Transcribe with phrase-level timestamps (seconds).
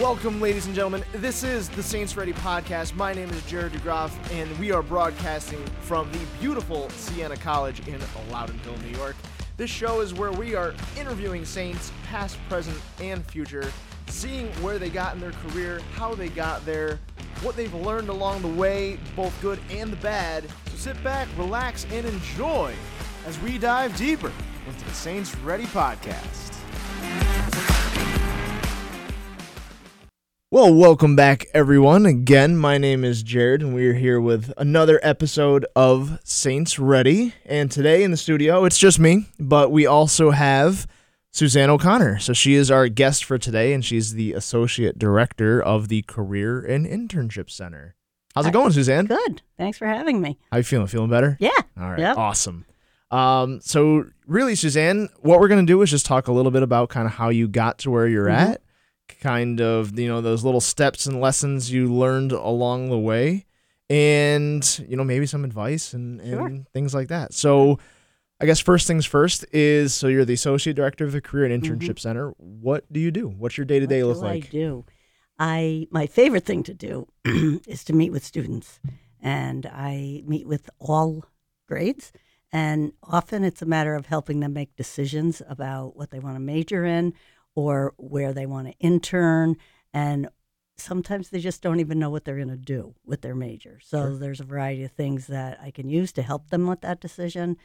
[0.00, 1.02] Welcome, ladies and gentlemen.
[1.12, 2.94] This is the Saints Ready podcast.
[2.94, 8.00] My name is Jared DeGroff, and we are broadcasting from the beautiful Siena College in
[8.30, 9.16] Loudonville, New York.
[9.56, 13.70] This show is where we are interviewing Saints, past, present, and future,
[14.06, 17.00] seeing where they got in their career, how they got there,
[17.42, 20.44] what they've learned along the way, both good and the bad.
[20.70, 22.74] So sit back, relax, and enjoy
[23.24, 24.32] as we dive deeper
[24.66, 26.52] into the Saints Ready podcast.
[30.50, 32.06] Well, welcome back, everyone.
[32.06, 37.34] Again, my name is Jared, and we are here with another episode of Saints Ready.
[37.44, 40.86] And today in the studio, it's just me, but we also have
[41.32, 42.20] Suzanne O'Connor.
[42.20, 46.60] So she is our guest for today, and she's the Associate Director of the Career
[46.60, 47.96] and Internship Center.
[48.36, 49.06] How's it uh, going, Suzanne?
[49.06, 49.42] Good.
[49.58, 50.38] Thanks for having me.
[50.52, 50.86] How you feeling?
[50.86, 51.36] Feeling better?
[51.40, 51.50] Yeah.
[51.80, 51.98] All right.
[51.98, 52.16] Yep.
[52.16, 52.64] Awesome.
[53.14, 56.88] Um, so really, Suzanne, what we're gonna do is just talk a little bit about
[56.88, 58.38] kind of how you got to where you're Mhm.
[58.52, 58.62] at,
[59.20, 63.46] kind of you know those little steps and lessons you learned along the way,
[63.88, 66.58] and you know maybe some advice and, Sure.
[66.72, 67.32] things like that.
[67.34, 67.78] So.
[68.40, 71.62] I guess first things first is so you're the associate director of the Career and
[71.62, 72.30] Internship Center.
[72.36, 73.28] What do you do?
[73.28, 74.08] What's your day to day Mm-hmm.
[74.08, 74.44] Look do like?
[74.46, 74.84] I do.
[75.38, 77.06] I my favorite thing to do
[77.68, 78.80] is to meet with students,
[79.22, 81.24] and I meet with all
[81.68, 82.12] grades.
[82.54, 86.40] And often it's a matter of helping them make decisions about what they want to
[86.40, 87.12] major in
[87.56, 89.56] or where they want to intern.
[89.92, 90.28] And
[90.76, 93.80] sometimes they just don't even know what they're going to do with their major.
[93.82, 94.16] So Sure.
[94.16, 97.56] there's a variety of things that I can use to help them with that decision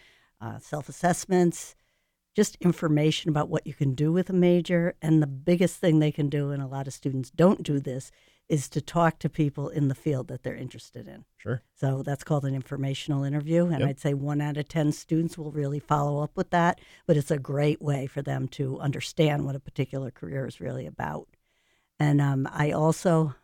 [0.42, 1.76] uh, self assessments,
[2.36, 4.96] just information about what you can do with a major.
[5.04, 8.10] And the biggest thing they can do, and a lot of students don't do this,
[8.50, 11.24] is to talk to people in the field that they're interested in.
[11.38, 11.62] Sure.
[11.76, 13.68] So that's called an informational interview.
[13.68, 13.90] And Yep.
[13.90, 16.82] I'd say one out of 10 students will really follow up with that.
[17.06, 20.88] But it's a great way for them to understand what a particular career is really
[20.88, 21.28] about.
[22.00, 23.36] And um, I also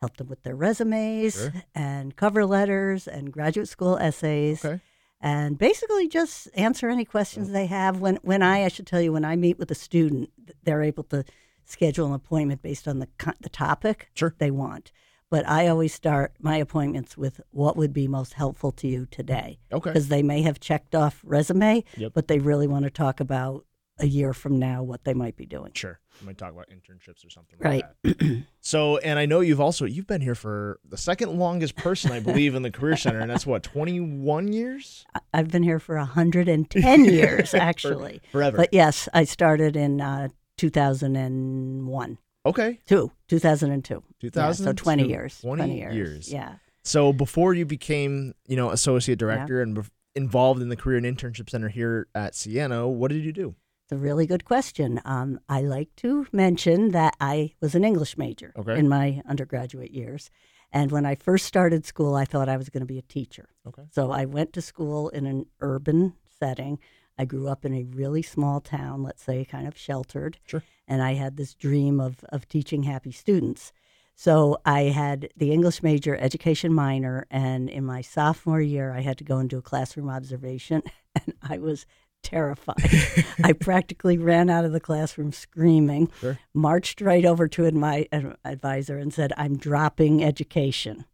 [0.00, 1.52] help them with their resumes Sure.
[1.74, 4.80] and cover letters and graduate school essays Okay.
[5.20, 8.00] and basically just answer any questions they have.
[8.00, 10.30] When when I, I should tell you, when I meet with a student,
[10.62, 11.24] they're able to
[11.70, 13.08] schedule an appointment based on the
[13.40, 14.34] the topic Sure.
[14.38, 14.92] they want.
[15.30, 19.60] But I always start my appointments with what would be most helpful to you today,
[19.72, 19.90] Okay.
[19.90, 22.12] because they may have checked off resume, Yep.
[22.14, 23.64] but they really want to talk about
[24.00, 25.70] a year from now what they might be doing.
[25.74, 26.00] Sure.
[26.20, 27.84] We might talk about internships or something Right.
[28.02, 28.42] like that.
[28.60, 32.18] so, and I know you've also you've been here for the second longest person, I
[32.18, 35.78] believe, in the Career Center, and that's what twenty one years, I- I've been here
[35.78, 38.20] for 110 years, actually.
[38.32, 38.56] forever.
[38.56, 40.28] But yes, I started in uh,
[40.60, 42.18] 2001.
[42.46, 44.02] okay, Two, 2002.
[44.20, 45.40] two Yeah, so 20 years.
[45.40, 45.94] 20, years.
[45.94, 46.32] years.
[46.32, 46.54] Yeah.
[46.84, 51.06] So before you became, you know, associate director and bef- involved in the Career and
[51.06, 53.54] Internship Center here at Siena, what did you do?
[53.84, 55.00] It's a really good question.
[55.04, 58.78] Um, I like to mention that I was an English major Okay.
[58.78, 60.30] in my undergraduate years.
[60.72, 63.48] And when I first started school, I thought I was going to be a teacher.
[63.66, 63.82] Okay.
[63.90, 66.78] So I went to school in an urban setting.
[67.20, 70.38] I grew up in a really small town, let's say kind of sheltered.
[70.46, 70.62] Sure.
[70.88, 73.74] And I had this dream of, of teaching happy students.
[74.14, 79.18] So I had the English major, education minor, and in my sophomore year, I had
[79.18, 80.82] to go and do a classroom observation,
[81.14, 81.84] and I was
[82.22, 82.90] terrified.
[83.44, 86.38] I practically ran out of the classroom screaming, Sure.
[86.54, 88.08] marched right over to my
[88.44, 91.04] advisor and said, I'm dropping education.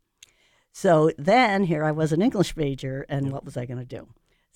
[0.73, 4.07] So then here I was an English major, and what was I going to do?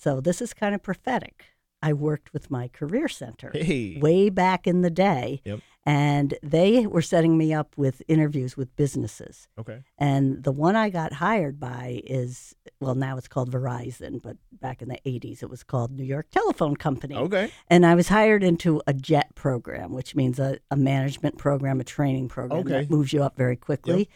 [0.01, 1.45] So this is kind of prophetic.
[1.83, 3.97] I worked with my career center Hey.
[3.99, 5.59] way back in the day, Yep.
[5.85, 9.47] and they were setting me up with interviews with businesses.
[9.59, 9.79] Okay.
[9.97, 14.81] And the one I got hired by is, well, now it's called Verizon, but back
[14.83, 17.15] in the 80s it was called New York Telephone Company.
[17.15, 17.51] Okay.
[17.67, 21.83] And I was hired into a JET program, which means a, a management program, a
[21.83, 22.81] training program Okay.
[22.81, 24.07] that moves you up very quickly.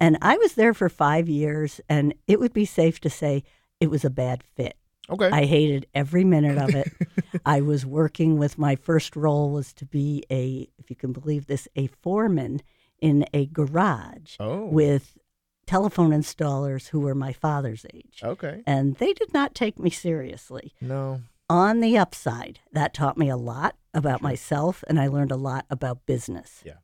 [0.00, 3.44] And I was there for five years, and it would be safe to say
[3.80, 4.76] it was a bad fit.
[5.10, 5.28] Okay.
[5.28, 6.92] I hated every minute of it.
[7.46, 11.46] I was working with my first role was to be a, if you can believe
[11.46, 12.62] this, a foreman
[13.00, 14.66] in a garage oh.
[14.66, 15.18] with
[15.66, 18.20] telephone installers who were my father's age.
[18.22, 18.62] Okay.
[18.66, 20.72] And they did not take me seriously.
[20.80, 21.20] No.
[21.50, 25.66] On the upside, that taught me a lot about myself and I learned a lot
[25.68, 26.62] about business.
[26.64, 26.74] Yeah.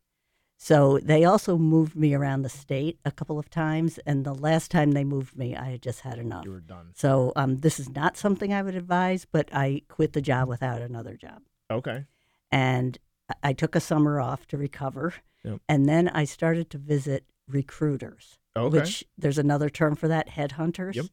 [0.63, 3.99] So they also moved me around the state a couple of times.
[4.05, 6.45] And the last time they moved me, I had just had enough.
[6.45, 6.91] You were done.
[6.95, 10.83] So um, this is not something I would advise, but I quit the job without
[10.83, 11.41] another job.
[11.71, 12.05] Okay.
[12.53, 12.99] And
[13.43, 15.15] I- took a summer off to recover.
[15.45, 15.61] Yep.
[15.67, 18.81] And then I started to visit recruiters, Okay.
[18.81, 20.95] which there's another term for that headhunters.
[20.95, 21.07] Yep.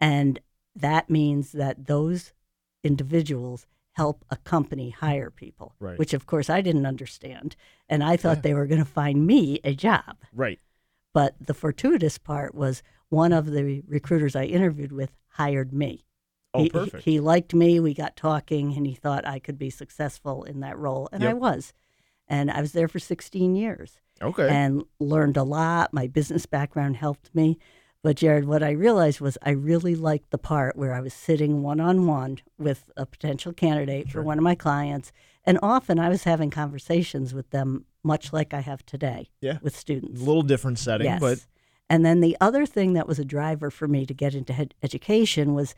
[0.00, 0.40] And
[0.74, 2.32] that means that those
[2.82, 5.98] individuals help a company hire people, Right.
[5.98, 7.56] which of course I didn't understand.
[7.88, 8.42] And I thought Yeah.
[8.42, 10.18] they were going to find me a job.
[10.32, 10.60] Right.
[11.12, 16.04] But the fortuitous part was one of the recruiters I interviewed with hired me.
[16.52, 17.04] Oh, he, perfect.
[17.04, 17.80] He, liked me.
[17.80, 21.32] We got talking, and he thought I could be successful in that role, and I
[21.32, 21.72] was.
[22.28, 24.48] And I was there for 16 years okay.
[24.48, 25.92] and learned a lot.
[25.92, 27.58] My business background helped me.
[28.04, 31.62] But Jared, what I realized was I really liked the part where I was sitting
[31.62, 34.20] one on one with a potential candidate Sure.
[34.20, 35.10] for one of my clients,
[35.46, 39.56] and often I was having conversations with them, much like I have today Yeah.
[39.62, 40.20] with students.
[40.20, 41.18] a little different setting, Yes.
[41.20, 41.46] but
[41.88, 44.74] and then the other thing that was a driver for me to get into ed-
[44.82, 45.74] education was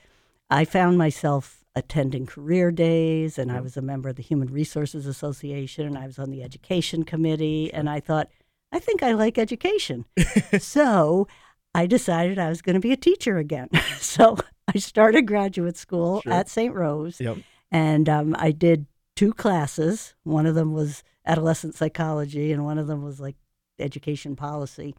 [0.50, 5.06] I found myself attending career days and I was a member of the Human Resources
[5.06, 8.28] Association and I was on the education committee and I thought
[8.72, 10.06] I think I like education.
[10.58, 11.28] so
[11.76, 13.68] I decided I was going to be a teacher again.
[13.98, 14.38] so
[14.74, 16.32] I started graduate school Sure.
[16.32, 16.74] at St.
[16.74, 17.36] Rose yep.
[17.70, 20.14] and um, I did two classes.
[20.22, 23.36] One of them was adolescent psychology, and one of them was like
[23.78, 24.94] education policy.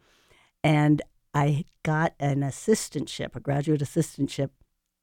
[0.62, 1.02] And
[1.34, 4.50] I got an assistantship, a graduate assistantship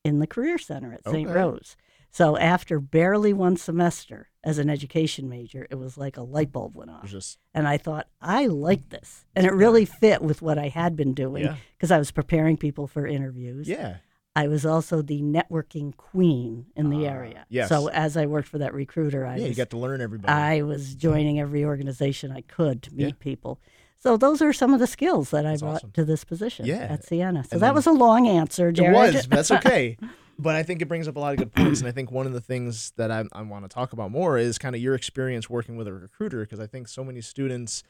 [0.03, 1.27] in the Career Center at St.
[1.27, 1.35] Okay.
[1.35, 1.75] Rose.
[2.15, 6.73] So after barely one semester as an education major, it was like a light bulb
[6.73, 7.05] went off.
[7.09, 9.25] just And I thought, I like this.
[9.35, 11.55] And it really fit with what I had been doing yeah.
[11.77, 13.67] because I was preparing people for interviews.
[13.67, 13.97] Yeah.
[14.33, 17.45] I was also the networking queen in the Ah, area.
[17.49, 17.67] yes.
[17.67, 20.31] So as I worked for that recruiter, I yeah, you got to learn everybody.
[20.31, 23.11] I was joining every organization I could to meet Yeah.
[23.19, 23.59] people.
[23.99, 25.91] So those are some of the skills that I brought awesome.
[25.91, 26.87] to this position Yeah.
[26.89, 27.43] at Siena.
[27.43, 29.27] So And that was a long answer, It was.
[29.27, 29.97] That's okay.
[30.37, 31.79] but I think it brings up a lot of good points.
[31.79, 34.37] And I think one of the things that I, I want to talk about more
[34.37, 37.83] is kind of your experience working with a recruiter, because I think so many students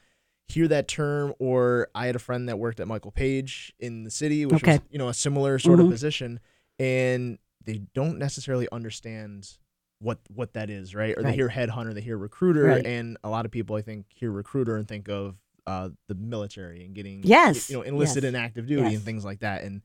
[0.48, 1.34] hear that term.
[1.38, 4.80] Or I had a friend that worked at Michael Page in the city, which was
[4.90, 5.84] you know a similar sort Mhm.
[5.86, 6.40] of position,
[6.78, 9.48] and they don't necessarily understand
[9.98, 11.16] what what that is, right?
[11.16, 12.86] Or they hear headhunter, they hear recruiter, Right.
[12.86, 16.84] and a lot of people I think hear recruiter and think of uh, the military
[16.84, 18.94] and getting Yes, you know enlisted yes, in active duty yes.
[18.94, 19.64] and things like that.
[19.64, 19.82] And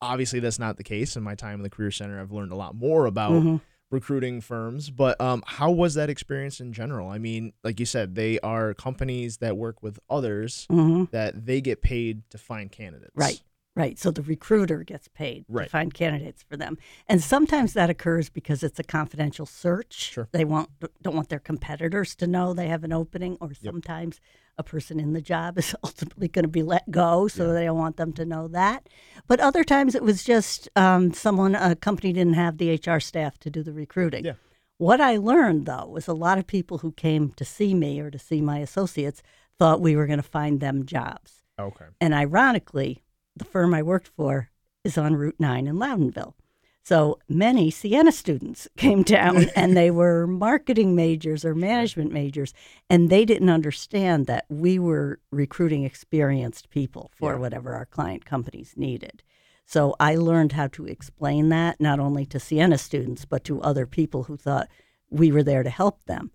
[0.00, 2.56] obviously that's not the case in my time in the career center i've learned a
[2.56, 3.60] lot more about Mhm.
[3.90, 8.14] recruiting firms but um, how was that experience in general i mean like you said
[8.14, 11.10] they are companies that work with others Mhm.
[11.10, 13.40] that they get paid to find candidates Right.
[13.76, 13.98] Right.
[13.98, 15.64] So the recruiter gets paid Right.
[15.64, 16.78] to find candidates for them.
[17.08, 19.94] And sometimes that occurs because it's a confidential search.
[19.94, 20.28] Sure.
[20.30, 20.68] They want
[21.02, 24.20] don't want their competitors to know they have an opening or sometimes
[24.56, 27.76] a person in the job is ultimately going to be let go, so they don't
[27.78, 28.88] want them to know that.
[29.26, 33.38] But other times it was just um, someone a company didn't have the HR staff
[33.40, 34.24] to do the recruiting.
[34.24, 34.34] Yeah.
[34.78, 38.10] What I learned though was a lot of people who came to see me or
[38.10, 39.20] to see my associates
[39.58, 41.42] thought we were going to find them jobs.
[41.58, 43.02] okay And ironically,
[43.36, 44.50] the firm I worked for
[44.84, 46.34] is on Route 9 in Loudonville.
[46.82, 52.52] So many Siena students came down and they were marketing majors or management majors,
[52.90, 57.38] and they didn't understand that we were recruiting experienced people for Yeah.
[57.38, 59.22] whatever our client companies needed.
[59.66, 63.86] So I learned how to explain that not only to Siena students, but to other
[63.86, 64.68] people who thought
[65.08, 66.30] we were there to help them.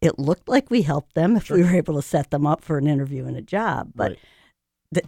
[0.00, 2.78] It looked like we helped them if we were able to set them up for
[2.78, 4.18] an interview and a job, but Right.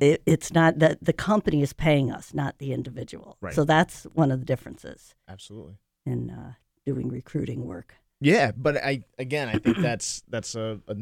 [0.01, 3.37] It, it's not that the company is paying us, not the individual.
[3.41, 3.55] Right.
[3.55, 5.75] So that's one of the differences absolutely
[6.07, 6.53] in uh,
[6.87, 7.97] doing recruiting work.
[8.21, 10.95] yeah but i again i think that's that's a, a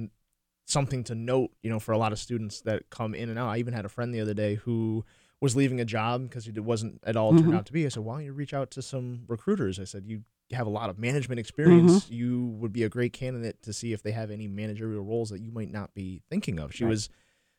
[0.67, 3.49] something to note you know for a lot of students that come in and out
[3.49, 5.05] i even had a friend the other day who
[5.41, 7.57] was leaving a job because it wasn't at all turned Mhm.
[7.57, 10.05] out to be i said why don't you reach out to some recruiters i said
[10.07, 12.15] you have a lot of management experience Mm-hmm.
[12.15, 15.41] you would be a great candidate to see if they have any managerial roles that
[15.41, 16.91] you might not be thinking of she Right.
[16.91, 17.09] was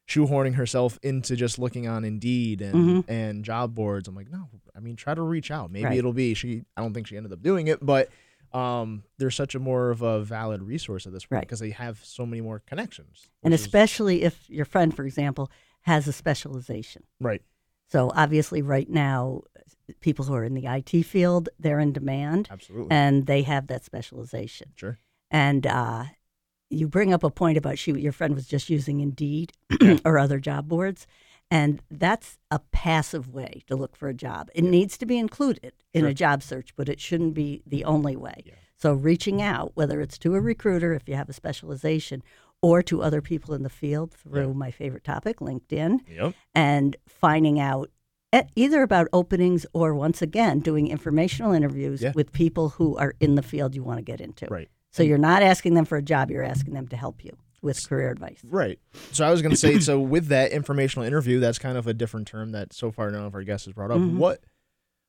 [0.07, 3.05] shoehorning herself into just looking on indeed and Mhm.
[3.09, 5.97] and job boards i'm like no i mean try to reach out maybe Right.
[5.97, 8.09] it'll be she i don't think she ended up doing it but
[8.53, 11.41] um, they're such a more of a valid resource at this point Right.
[11.41, 13.29] because they have so many more connections.
[13.41, 15.49] And which is- especially if your friend, for example,
[15.81, 17.01] has a specialization.
[17.19, 17.41] right,
[17.87, 19.41] So obviously, right now,
[20.01, 23.83] people who are in the IT field, they're in demand absolutely, and they have that
[23.85, 24.73] specialization.
[24.75, 24.99] sure,
[25.31, 26.05] And uh,
[26.73, 29.51] you bring up a point about she, your friend was just using Indeed
[30.05, 31.05] or other job boards.
[31.51, 34.49] And that's a passive way to look for a job.
[34.55, 36.09] It needs to be included in Sure.
[36.09, 38.41] a job search, but it shouldn't be the only way.
[38.45, 38.53] Yeah.
[38.77, 42.23] So reaching out, whether it's to a recruiter if you have a specialization,
[42.61, 47.59] or to other people in the field through my favorite topic, LinkedIn, yep, and finding
[47.59, 47.89] out
[48.55, 52.13] either about openings or once again doing informational interviews Yeah.
[52.15, 54.47] with people who are in the field you want to get into.
[54.49, 57.35] right, So you're not asking them for a job, you're asking them to help you
[57.61, 58.39] with career advice.
[58.43, 58.77] right.
[59.11, 61.93] So I was going to say, so with that informational interview, that's kind of a
[61.93, 63.99] different term that so far none of our guests has brought up.
[63.99, 64.17] Mhm.
[64.17, 64.41] What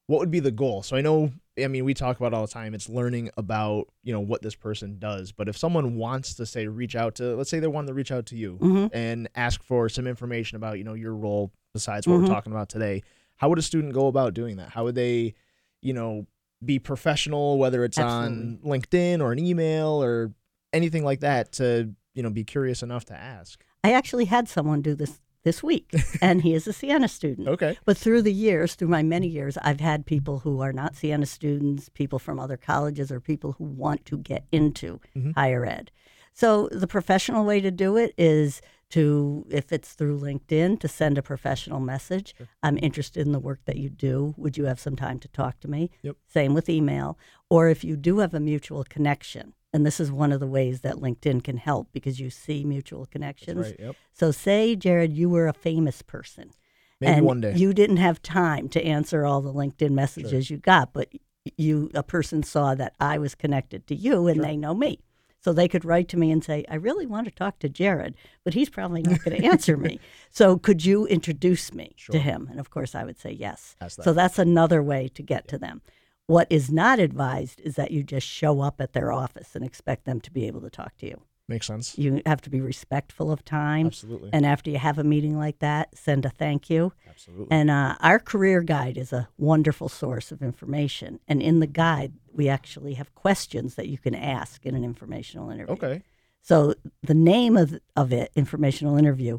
[0.07, 0.83] what would be the goal?
[0.83, 2.75] So I know I mean, we talk about all the time.
[2.75, 5.33] It's learning about you know what this person does.
[5.33, 8.11] But if someone wants to say reach out to, let's say they want to reach
[8.12, 8.91] out to you Mhm.
[8.93, 12.21] and ask for some information about you know your role besides what Mhm.
[12.23, 13.03] we're talking about today,
[13.37, 14.71] how would a student go about doing that?
[14.71, 15.35] How would they,
[15.83, 16.26] you know,
[16.64, 20.33] be professional, whether it's on LinkedIn or an email or
[20.73, 23.64] anything like that, to you know be curious enough to ask?
[23.83, 25.92] I actually had someone do this this week,
[26.23, 27.49] and he is a Siena student.
[27.49, 27.76] Okay.
[27.85, 31.26] But through the years, through my many years, I've had people who are not Siena
[31.26, 35.35] students, people from other colleges, or people who want to get into Mhm.
[35.35, 35.90] higher ed.
[36.33, 38.61] So the professional way to do it is
[38.95, 42.33] to, if it's through LinkedIn, to send a professional message.
[42.63, 44.35] I'm interested in the work that you do.
[44.37, 45.91] Would you have some time to talk to me?
[46.03, 46.17] Yep.
[46.29, 47.19] Same with email.
[47.51, 50.83] Or if you do have a mutual connection, and this is one of the ways
[50.83, 53.67] that LinkedIn can help because you see mutual connections.
[53.67, 53.77] right.
[53.81, 53.97] Yep.
[54.13, 56.53] So, say, Jared, you were a famous person.
[57.01, 57.55] Maybe and one day.
[57.57, 61.09] You didn't have time to answer all the LinkedIn messages you got, but
[61.57, 64.45] you a person saw that I was connected to you and Sure.
[64.45, 65.01] they know me.
[65.45, 68.15] So they could write to me and say, I really want to talk to Jared,
[68.45, 70.01] but he's probably not going to answer me.
[70.31, 72.15] So could you introduce me Sure.
[72.15, 72.49] to him?
[72.51, 73.77] And of course, I would say yes.
[73.79, 75.81] That So that's another way to get to them.
[76.27, 80.07] What is not advised is that you just show up at their office and expect
[80.07, 81.23] them to be able to talk to you.
[81.47, 81.99] Makes sense.
[81.99, 83.87] You have to be respectful of time.
[83.87, 84.31] Absolutely.
[84.33, 86.93] And after you have a meeting like that, send a thank you.
[87.09, 87.49] Absolutely.
[87.51, 91.21] And uh, our career guide is a wonderful source of information.
[91.29, 95.51] And in the guide, we actually have questions that you can ask in an informational
[95.51, 95.75] interview.
[95.75, 96.03] okay.
[96.41, 99.39] So the name of, of it, informational interview,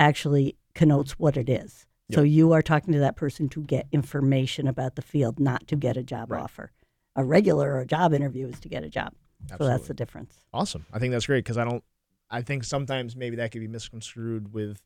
[0.00, 1.86] actually connotes what it is.
[2.12, 5.74] So you are talking to that person to get information about the field, not to
[5.76, 6.40] get a job Right.
[6.42, 6.70] offer.
[7.16, 9.12] A regular or a job interview is to get a job.
[9.58, 10.34] So that's the difference.
[10.52, 10.86] Awesome.
[10.92, 11.82] I think that's great because I don't.
[12.30, 14.80] I think sometimes maybe that could be misconstrued with,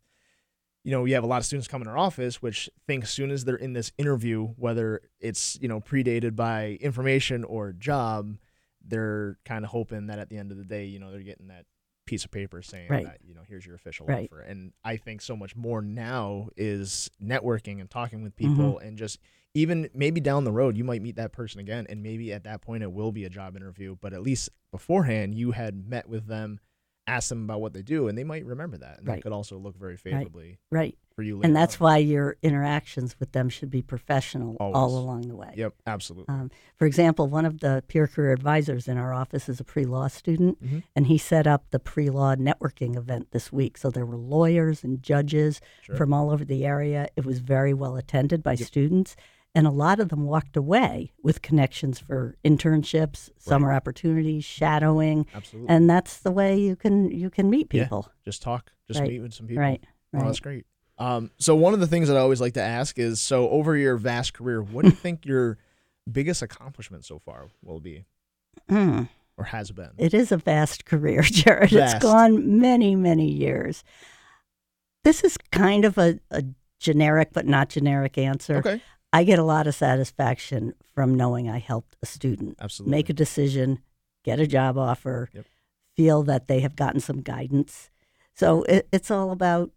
[0.85, 3.11] you know, we have a lot of students come in our office which think as
[3.11, 8.37] soon as they're in this interview, whether it's you know predated by information or job,
[8.87, 11.49] they're kind of hoping that at the end of the day, you know, they're getting
[11.49, 11.64] that
[12.07, 13.05] piece of paper saying Right.
[13.07, 14.29] that you know here's your official Right.
[14.31, 14.40] offer.
[14.43, 18.49] And I think so much more now is networking and talking with Mm-hmm.
[18.49, 19.19] people and just
[19.54, 22.61] even maybe down the road you might meet that person again and maybe at that
[22.62, 26.26] point it will be a job interview but at least beforehand you had met with
[26.26, 26.61] them
[27.07, 29.23] asked them about what they do and they might remember that and that Right.
[29.23, 30.97] could also look very favorably Right.
[31.16, 31.85] for you later And that's on.
[31.85, 35.52] why your interactions with them should be professional all along the way.
[35.57, 39.59] yep absolutely Um, for example, one of the peer career advisors in our office is
[39.59, 40.85] a pre law student, Mhm.
[40.95, 43.76] and he set up the pre law networking event this week.
[43.76, 45.97] So there were lawyers and judges Sure.
[45.97, 47.09] from all over the area.
[47.16, 49.16] It was very well attended by students,
[49.54, 55.69] and a lot of them walked away with connections for internships, summer opportunities, shadowing, absolutely
[55.75, 58.07] and that's the way you can you can meet people.
[58.09, 58.12] Yeah.
[58.25, 59.09] just talk just Right.
[59.11, 59.80] meet with some people Right.
[60.14, 60.26] Oh, Right.
[60.26, 60.66] that's great.
[60.99, 63.75] Um, so one of the things that I always like to ask is, so over
[63.76, 65.57] your vast career, what do you think your
[66.11, 68.04] biggest accomplishment so far will be,
[68.71, 69.09] Mm.
[69.38, 69.90] or has been?
[69.99, 71.71] It is a vast career, Jared.
[71.71, 71.97] Vast.
[71.97, 73.83] It's gone many, many years.
[75.04, 76.45] This is kind of a, a
[76.78, 78.57] generic but not generic answer.
[78.59, 82.90] okay, I get a lot of satisfaction from knowing I helped a student absolutely.
[82.90, 83.81] make a decision,
[84.25, 85.47] get a job offer, Yep.
[85.97, 87.90] feel that they have gotten some guidance.
[88.35, 89.71] So it, it's all about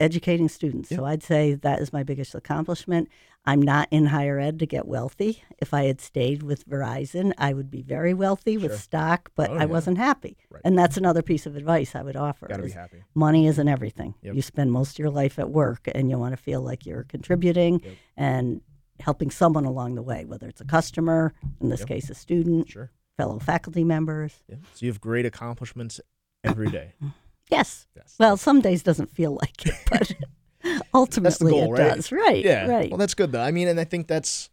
[0.00, 0.88] educating students.
[0.88, 3.08] So I'd say that is my biggest accomplishment.
[3.46, 5.42] I'm not in higher ed to get wealthy.
[5.58, 9.54] If I had stayed with Verizon, I would be very wealthy with stock, but Oh,
[9.54, 9.64] I yeah.
[9.66, 10.36] wasn't happy.
[10.50, 10.62] Right.
[10.64, 12.48] And that's another piece of advice I would offer.
[12.48, 13.04] Got to be happy.
[13.14, 14.14] money isn't everything.
[14.22, 14.34] Yep.
[14.34, 17.04] You spend most of your life at work and you want to feel like you're
[17.04, 17.94] contributing Yep.
[18.16, 18.60] and
[18.98, 21.88] helping someone along the way, whether it's a customer, in this Yep.
[21.88, 22.90] case, a student, Sure.
[23.16, 24.42] fellow faculty members.
[24.48, 26.00] So you have great accomplishments
[26.42, 26.94] every day.
[27.48, 27.86] Yes.
[27.94, 28.16] Yes.
[28.18, 30.12] Well, some days doesn't feel like it, but
[30.94, 31.94] ultimately goal, it right?
[31.96, 32.12] does.
[32.12, 32.44] Right.
[32.44, 32.66] yeah.
[32.66, 32.90] Right.
[32.90, 33.40] Well, that's good though.
[33.42, 34.50] I mean, and I think that's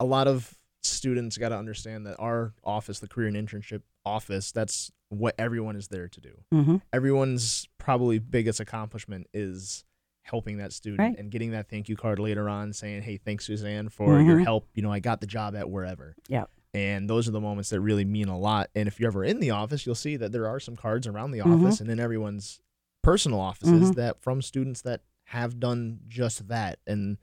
[0.00, 4.52] a lot of students got to understand that our office, the career and internship office,
[4.52, 6.32] that's what everyone is there to do.
[6.52, 9.84] hmm everyone's probably biggest accomplishment is
[10.22, 11.18] helping that student Right.
[11.18, 14.44] and getting that thank you card later on saying hey thanks suzanne for your Mhm.
[14.44, 16.44] help you know i got the job at wherever Yeah.
[16.74, 19.40] and those are the moments that really mean a lot and if you're ever in
[19.40, 21.54] the office you'll see that there are some cards around the Mhm.
[21.64, 22.60] office and in everyone's
[23.02, 23.94] personal offices Mhm.
[23.94, 27.16] that from students that have done just that and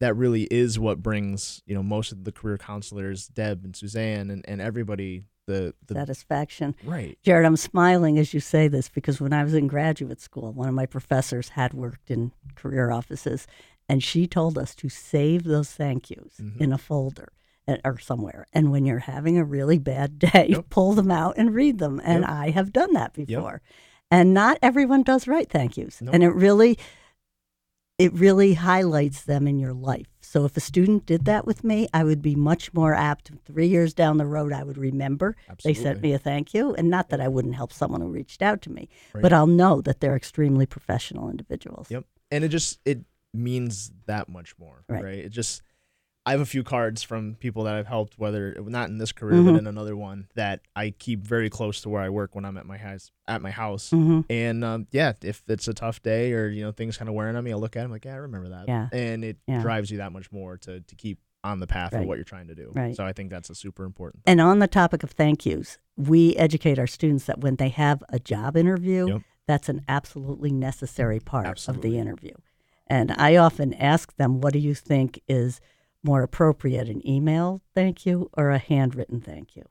[0.00, 4.30] that really is what brings you know most of the career counselors deb and suzanne
[4.30, 6.74] and, and everybody the, the Satisfaction.
[6.84, 10.52] right Jared, I'm smiling as you say this because when I was in graduate school,
[10.52, 13.46] one of my professors had worked in career offices,
[13.88, 16.60] and she told us to save those thank yous Mhm.
[16.60, 17.28] in a folder
[17.84, 18.48] or somewhere.
[18.52, 20.68] And when you're having a really bad day, Yep.
[20.68, 22.00] pull them out and read them.
[22.04, 22.30] And Yep.
[22.30, 23.62] I have done that before.
[24.10, 26.02] And not everyone does write thank yous.
[26.02, 26.10] No.
[26.10, 26.76] And it really,
[27.98, 30.06] it really highlights them in your life.
[30.20, 33.30] So if a student did that with me, I would be much more apt.
[33.46, 35.34] Three years down the road, I would remember
[35.64, 38.42] they sent me a thank you, and not that I wouldn't help someone who reached
[38.42, 39.22] out to me, Right.
[39.22, 41.90] but I'll know that they're extremely professional individuals.
[41.90, 42.04] Yep.
[42.30, 43.00] And it just it
[43.32, 45.04] means that much more, Right.
[45.04, 45.18] right?
[45.18, 45.62] It just
[46.26, 49.40] I have a few cards from people that I've helped, whether not in this career
[49.40, 49.44] Mhm.
[49.44, 52.58] but in another one that I keep very close to where I work when I'm
[52.58, 53.12] at my house.
[53.28, 56.72] At my house, hmm and um, yeah, if it's a tough day or you know
[56.72, 58.66] things kind of wearing on me, I look at them like, yeah, I remember that,
[58.68, 58.88] Yeah.
[58.92, 59.62] and it Yeah.
[59.62, 62.02] drives you that much more to to keep on the path Right.
[62.02, 62.72] of what you're trying to do.
[62.74, 62.96] Right.
[62.96, 64.24] So I think that's a super important.
[64.26, 68.02] And on the topic of thank yous, we educate our students that when they have
[68.08, 69.22] a job interview, Yep.
[69.46, 72.32] that's an absolutely necessary part of the interview.
[72.88, 75.60] And I often ask them, what do you think is
[76.06, 79.64] more appropriate, an email thank you or a handwritten thank you?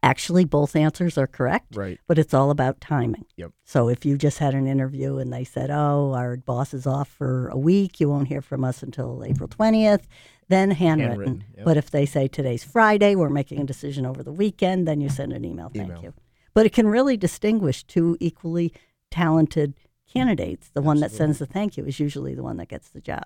[0.00, 1.98] Actually, both answers are correct, Right.
[2.06, 3.24] but it's all about timing.
[3.36, 3.50] Yep.
[3.64, 7.08] So if you just had an interview and they said, oh, our boss is off
[7.08, 10.04] for a week, you won't hear from us until April 20th,
[10.48, 11.08] then handwritten.
[11.18, 11.64] Handwritten, yep.
[11.64, 15.08] But if they say today's Friday, we're making a decision over the weekend, then you
[15.08, 16.02] send an email, thank Email.
[16.02, 16.14] you.
[16.54, 18.72] But it can really distinguish two equally
[19.10, 19.74] talented
[20.06, 20.70] candidates.
[20.72, 23.24] The one that sends the thank you is usually the one that gets the job.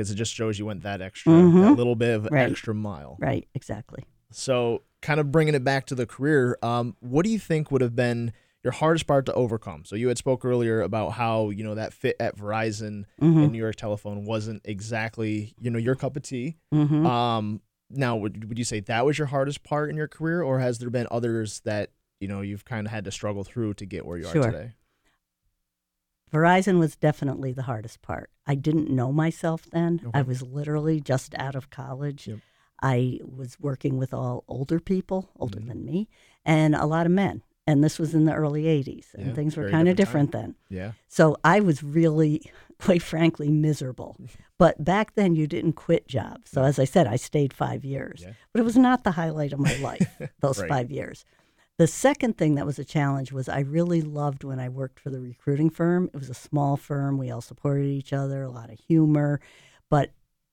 [0.00, 1.60] Because it just shows you went that extra, Mhm.
[1.60, 2.50] that little bit of Right.
[2.50, 3.18] extra mile.
[3.20, 4.04] Right, exactly.
[4.30, 7.82] So, kind of bringing it back to the career, um, what do you think would
[7.82, 8.32] have been
[8.64, 9.84] your hardest part to overcome?
[9.84, 13.52] So, you had spoke earlier about how you know that fit at Verizon hmm and
[13.52, 16.56] New York Telephone wasn't exactly you know your cup of tea.
[16.72, 20.40] hmm Um, now, would would you say that was your hardest part in your career,
[20.42, 21.90] or has there been others that
[22.20, 24.42] you know you've kind of had to struggle through to get where you Sure.
[24.44, 24.72] are today?
[26.32, 28.30] Verizon was definitely the hardest part.
[28.46, 30.00] I didn't know myself then.
[30.14, 32.26] I was literally just out of college.
[32.28, 32.38] Yep.
[32.82, 35.68] I was working with all older people, older Mhm.
[35.68, 36.08] than me,
[36.44, 37.42] and a lot of men.
[37.66, 40.56] And this was in the early 80s, and Yeah, things were kind of different different
[40.70, 40.76] then.
[40.78, 42.40] Yeah, So I was really,
[42.80, 44.16] quite frankly, miserable.
[44.58, 46.50] But back then, you didn't quit jobs.
[46.50, 48.22] So as I said, I stayed five years.
[48.26, 48.32] Yeah.
[48.52, 50.68] But it was not the highlight of my life, those Right.
[50.68, 51.24] five years.
[51.80, 55.08] The second thing that was a challenge was I really loved when I worked for
[55.08, 56.10] the recruiting firm.
[56.12, 57.16] It was a small firm.
[57.16, 59.40] We all supported each other, a lot of humor.
[59.88, 60.10] But,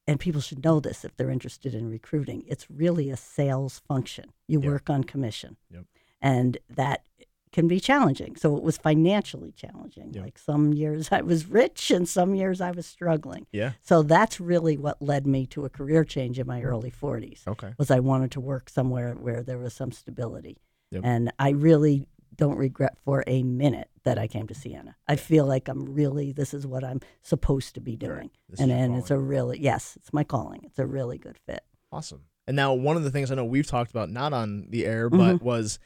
[0.08, 4.32] and people should know this if they're interested in recruiting, it's really a sales function.
[4.48, 4.70] You Yeah.
[4.70, 5.58] work on commission.
[5.70, 5.84] Yep.
[6.22, 7.04] And that
[7.52, 8.38] can be challenging.
[8.38, 10.14] So it was financially challenging.
[10.14, 10.24] Yep.
[10.24, 13.48] Like some years I was rich and some years I was struggling.
[13.52, 17.46] yeah, So that's really what led me to a career change in my early 40s.
[17.46, 20.62] okay, Was I wanted to work somewhere where there was some stability.
[20.92, 21.02] Yep.
[21.06, 24.96] And I really don't regret for a minute that I came to Siena.
[25.08, 28.30] I feel like I'm really this is what I'm supposed to be doing.
[28.52, 30.62] Is and and it's a really yes, it's my calling.
[30.64, 31.64] It's a really good fit.
[31.92, 32.22] awesome.
[32.46, 35.10] And now, one of the things I know we've talked about, not on the air,
[35.10, 35.18] Mm-hmm.
[35.38, 35.80] but was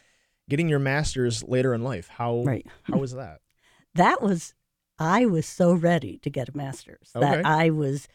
[0.48, 2.08] getting your master's later in life.
[2.10, 2.68] How Right.
[2.84, 3.40] how was that?
[3.96, 4.54] that was
[5.00, 7.26] I was so ready to get a master's Okay.
[7.26, 8.08] that I was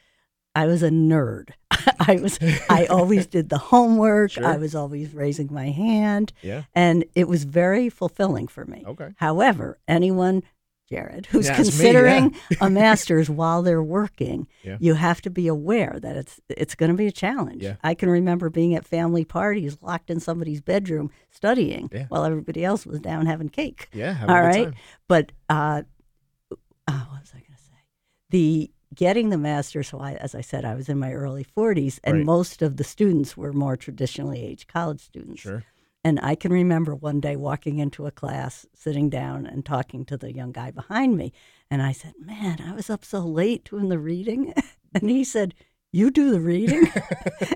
[0.55, 1.51] I was a nerd.
[2.01, 2.39] I was
[2.71, 4.33] I always did the homework.
[4.33, 4.47] Sure.
[4.47, 8.85] I was always raising my hand Yeah, and it was very fulfilling for me.
[8.87, 10.43] okay, However, anyone
[10.89, 14.77] Jared who's Yeah, it's me, considering a master's while they're working, Yeah.
[14.79, 17.63] you have to be aware that it's it's going to be a challenge.
[17.65, 17.75] Yeah.
[17.83, 22.07] I can remember being at family parties locked in somebody's bedroom studying Yeah.
[22.09, 23.89] while everybody else was down having cake.
[23.93, 24.13] yeah.
[24.13, 24.65] Have a good right.
[24.67, 24.75] time.
[25.09, 25.83] But uh,
[26.87, 27.81] uh, what was I going to say?
[28.31, 29.89] The getting the master's.
[29.89, 32.27] So I, as I said, I was in my early 40s, and Right.
[32.27, 35.43] most of the students were more traditionally aged college students.
[35.43, 35.65] Sure.
[36.03, 40.17] And I can remember one day walking into a class, sitting down and talking to
[40.17, 41.33] the young guy behind me,
[41.71, 44.53] and I said, "Man, I was up so late doing the reading,"
[44.95, 45.55] and he said.
[45.93, 46.83] You do the reading?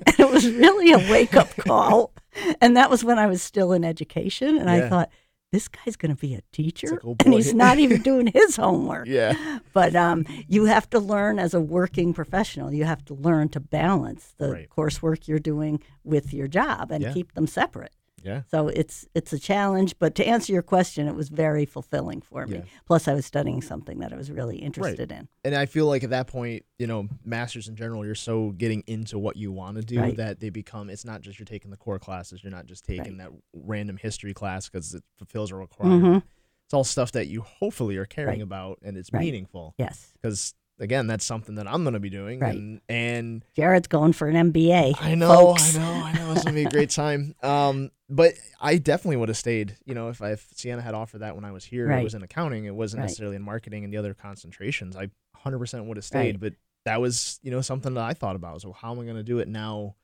[0.06, 2.14] and it was really a wake up call.
[2.62, 4.56] And that was when I was still in education.
[4.56, 5.10] And I thought,
[5.52, 8.56] this guy's going to be a teacher like, oh, and he's not even doing his
[8.56, 9.58] homework Yeah.
[9.72, 13.60] but um, you have to learn as a working professional you have to learn to
[13.60, 14.68] balance the Right.
[14.70, 17.12] coursework you're doing with your job and Yeah.
[17.12, 18.42] keep them separate Yeah.
[18.50, 22.46] so it's it's a challenge but to answer your question it was very fulfilling for
[22.46, 22.62] me Yeah.
[22.86, 26.04] plus i was studying something that i was really interested in And I feel like
[26.04, 29.76] at that point, you know, masters in general, you're so getting into what you want
[29.78, 30.16] to do Right.
[30.18, 30.90] that they become.
[30.90, 32.42] It's not just you're taking the core classes.
[32.44, 36.02] You're not just taking that random history class because it fulfills a requirement.
[36.04, 36.22] Mhm.
[36.66, 38.42] It's all stuff that you hopefully are caring Right.
[38.42, 39.20] about and it's Right.
[39.24, 39.74] meaningful.
[39.78, 42.40] yes Because again, that's something that I'm going to be doing.
[42.40, 42.54] Right.
[42.56, 45.76] And and jared's going for an mba I know, folks.
[45.76, 46.32] I know, I know.
[46.32, 47.34] It's gonna be a great time.
[47.42, 49.76] Um, but I definitely would have stayed.
[49.84, 52.14] You know, if I, if Siena had offered that when I was here, it was
[52.14, 52.64] in accounting.
[52.64, 53.04] It wasn't Right.
[53.04, 54.96] necessarily in marketing and the other concentrations.
[54.96, 55.10] I
[55.44, 56.18] 100% would have stayed.
[56.34, 56.40] Right.
[56.40, 56.52] But
[56.86, 58.62] that was, you know, something that I thought about.
[58.62, 59.94] So how am I going to do it now?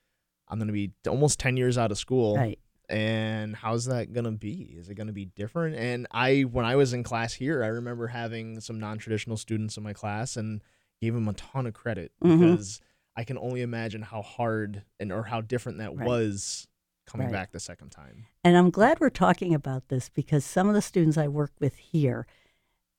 [0.49, 2.37] I'm going to be almost 10 years out of school.
[2.37, 4.75] right and how's that gonna be?
[4.79, 5.77] Is it gonna be different?
[5.77, 9.83] And I, when I was in class here, I remember having some non-traditional students in
[9.83, 10.63] my class and
[11.01, 12.39] gave them a ton of credit Mhm.
[12.41, 12.81] because
[13.17, 16.07] I can only imagine how hard and or how different that Right.
[16.07, 16.69] was
[17.07, 17.33] coming Right.
[17.33, 18.27] back the second time.
[18.45, 21.77] And I'm glad we're talking about this because some of the students I work with
[21.77, 22.27] here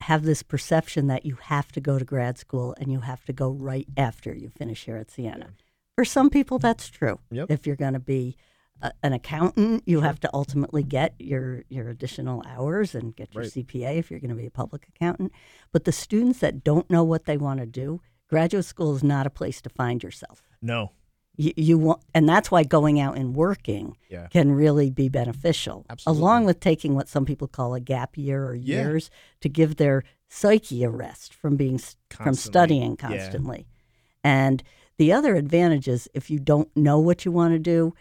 [0.02, 3.32] have this perception that you have to go to grad school and you have to
[3.32, 5.54] go right after you finish here at Siena.
[5.96, 7.18] For some people, that's true.
[7.30, 7.50] Yep.
[7.50, 8.36] If you're going to be
[8.82, 13.42] a, an accountant, you have to ultimately get your, your additional hours and get your
[13.44, 13.52] Right.
[13.52, 15.32] CPA if you're going to be a public accountant.
[15.72, 19.26] But the students that don't know what they want to do, graduate school is not
[19.26, 20.42] a place to find yourself.
[20.62, 20.92] No.
[21.36, 24.26] You, you want, and that's why going out and working Yeah.
[24.28, 26.20] can really be beneficial, Absolutely.
[26.20, 28.82] along with taking what some people call a gap year or Yeah.
[28.82, 29.10] years
[29.40, 32.50] to give their psyche a rest from being s- from Constantly.
[32.52, 33.08] studying Yeah.
[33.08, 33.66] constantly.
[34.24, 34.62] And
[34.98, 37.94] the other advantage is if you don't know what you want to do,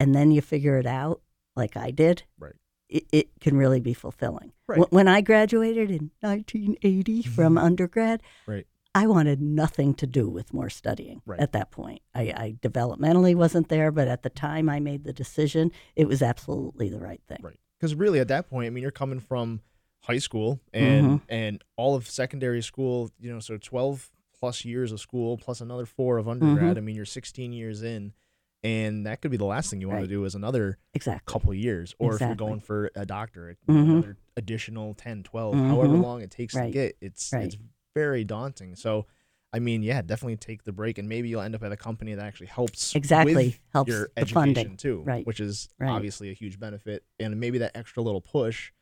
[0.00, 1.20] and then you figure it out,
[1.56, 2.54] like I did, Right.
[2.88, 4.52] it, it can really be fulfilling.
[4.66, 4.78] Right.
[4.80, 8.66] Wh- When I graduated in 1980 from undergrad, Right.
[8.94, 11.38] I wanted nothing to do with more studying Right.
[11.40, 12.02] at that point.
[12.14, 16.22] I, I developmentally wasn't there, but at the time I made the decision, it was
[16.22, 17.38] absolutely the right thing.
[17.42, 17.58] Right.
[17.78, 19.60] Because really, at that point, I mean, you're coming from
[20.02, 21.22] high school and Mhm.
[21.28, 23.10] and all of secondary school.
[23.20, 26.74] You know, so 12 plus years of school plus another four of undergrad.
[26.74, 26.78] Mhm.
[26.78, 28.14] I mean, you're 16 years in,
[28.62, 30.08] and that could be the last thing you want Right.
[30.08, 31.32] to do is another Exactly.
[31.32, 33.90] couple years, or if you're going for a doctorate, Mhm.
[33.90, 36.02] another additional 10, 12, however Mhm.
[36.02, 36.96] long it takes to get.
[37.00, 37.44] It's Right.
[37.46, 37.56] it's
[37.94, 38.74] very daunting.
[38.76, 39.06] So.
[39.50, 42.12] I mean, yeah, definitely take the break, and maybe you'll end up at a company
[42.12, 43.34] that actually helps Exactly.
[43.34, 44.76] with Helps your education funding.
[44.76, 45.26] too, Right.
[45.26, 45.88] which is Right.
[45.88, 48.72] obviously a huge benefit, and maybe that extra little push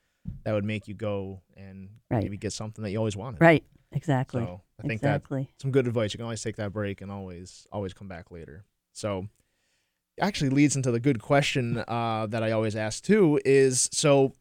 [0.43, 2.25] that would make you go and Right.
[2.25, 3.41] maybe get something that you always wanted.
[3.41, 3.65] Right.
[3.93, 4.43] Exactly.
[4.43, 5.49] So I think exactly.
[5.63, 6.13] some good advice.
[6.13, 8.65] You can always take that break and always always come back later.
[8.93, 9.29] So
[10.21, 14.33] actually leads into the good question uh, that I always ask too is so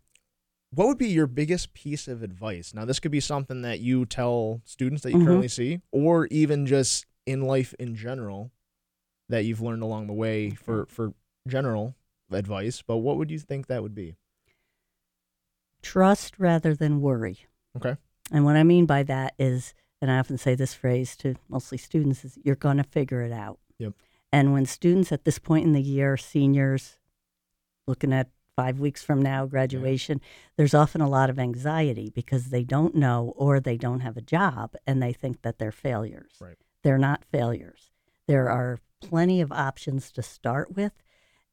[0.71, 2.73] what would be your biggest piece of advice?
[2.73, 5.25] Now this could be something that you tell students that you Mhm.
[5.25, 8.51] currently see or even just in life in general
[9.29, 11.13] that you've learned along the way for for
[11.47, 11.95] general
[12.31, 14.15] advice, but what would you think that would be?
[15.81, 17.45] Trust rather than worry.
[17.77, 17.95] Okay.
[18.31, 21.77] And what I mean by that is, and I often say this phrase to mostly
[21.77, 23.59] students, is you're going to figure it out.
[23.77, 23.93] Yep.
[24.35, 26.97] And when students at this point in the year, seniors,
[27.87, 30.19] looking at five weeks from now, graduation,
[30.57, 34.21] there's often a lot of anxiety because they don't know or they don't have a
[34.21, 36.33] job and they think that they're failures.
[36.41, 36.57] Right.
[36.83, 37.91] They're not failures.
[38.27, 40.91] There are plenty of options to start with,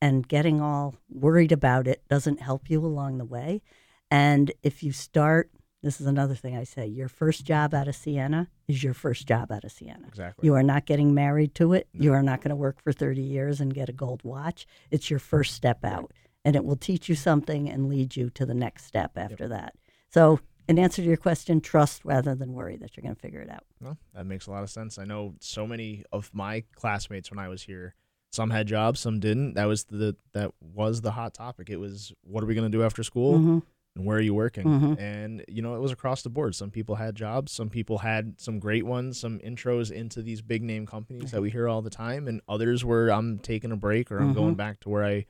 [0.00, 3.62] and getting all worried about it doesn't help you along the way.
[4.10, 5.52] And if you start,
[5.84, 9.26] this is another thing I say your first job out of Siena is your first
[9.26, 10.06] job out of Siena.
[10.08, 10.46] Exactly.
[10.46, 11.88] You are not getting married to it.
[11.92, 14.66] You are not going to work for 30 years and get a gold watch.
[14.90, 16.12] It's your first step out,
[16.44, 19.74] and it will teach you something and lead you to the next step after that.
[20.10, 23.40] So, in answer to your question, trust rather than worry that you're going to figure
[23.40, 23.64] it out.
[23.80, 24.96] No, that makes a lot of sense.
[24.98, 27.94] I know so many of my classmates when I was here.
[28.32, 29.54] Some had jobs, some didn't.
[29.54, 31.68] That was the that was the hot topic.
[31.68, 33.62] It was what are we going to do after school Mhm.
[33.94, 34.64] And where are you working?
[34.64, 34.98] Mhm.
[35.00, 36.54] And you know, it was across the board.
[36.54, 40.62] Some people had jobs, some people had some great ones, some intros into these big
[40.62, 44.10] name companies that we hear all the time, and others were I'm taking a break
[44.10, 44.34] or I'm Mhm.
[44.34, 45.26] going back to where I,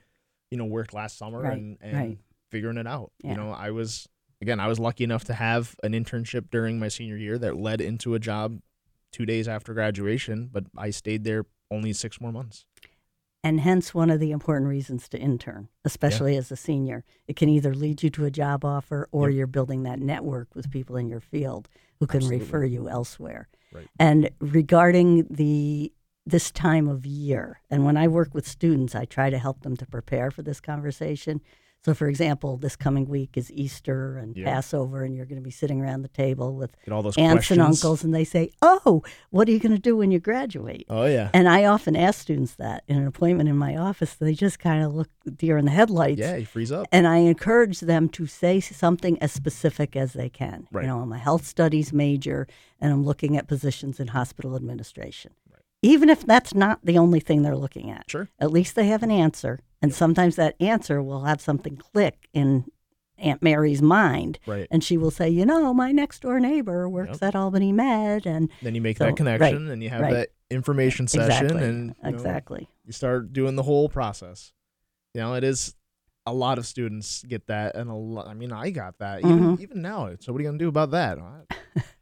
[0.51, 2.19] you know, worked last summer Right, and and right.
[2.51, 3.13] figuring it out.
[3.23, 3.31] Yeah.
[3.33, 4.09] You know, I was
[4.41, 7.81] again, I was lucky enough to have an internship during my senior year that led
[7.81, 8.61] into a job
[9.13, 12.67] two days after graduation, but I stayed there only six more months.
[13.45, 17.05] And hence, one of the important reasons to intern, especially as a senior.
[17.27, 19.37] It can either lead you to a job offer or Yep.
[19.37, 22.45] you're building that network with people in your field who can Absolutely.
[22.47, 23.49] refer you elsewhere.
[23.73, 23.89] Right.
[23.99, 25.93] And regarding the
[26.25, 29.77] this time of year, and when I work with students, I try to help them
[29.79, 31.41] to prepare for this conversation.
[31.85, 34.45] So, for example, this coming week is Easter and Yeah.
[34.45, 37.33] Passover, and you're going to be sitting around the table with Get all those aunts
[37.49, 37.59] questions.
[37.59, 40.87] and uncles, and they say, "Oh, what are you going to do when you graduate?"
[40.89, 41.31] Oh yeah.
[41.35, 44.15] And I often ask students that in an appointment in my office.
[44.15, 46.21] They just kind of look deer in the headlights.
[46.21, 46.87] yeah, you freeze up.
[46.93, 50.69] And I encourage them to say something as specific as they can.
[50.71, 50.83] Right.
[50.83, 52.47] You know, I'm a health studies major
[52.81, 55.33] and I'm looking at positions in hospital administration.
[55.83, 58.29] Even if that's not the only thing they're looking at, Sure.
[58.39, 59.59] at least they have an answer.
[59.83, 62.67] And sometimes that answer will have something click in
[63.19, 64.39] Aunt Mary's mind.
[64.47, 64.69] Right.
[64.71, 67.23] And she will say, you know, my next door neighbor works Yep.
[67.23, 68.27] at Albany Med.
[68.27, 70.13] And Then you make So, that right, connection and you have right.
[70.13, 72.69] that information session exactly, and you know, exactly.
[72.85, 74.53] you start doing the whole process.
[75.15, 75.75] You know, it is
[76.27, 79.21] a lot of students get that and a lot I mean I got that.
[79.25, 79.61] Even Mhm.
[79.61, 80.11] even now.
[80.21, 81.19] So what are you gonna do about that?